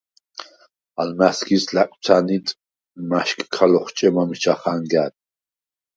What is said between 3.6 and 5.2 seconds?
ლოხჭემა მიჩა ხანგა̈რ.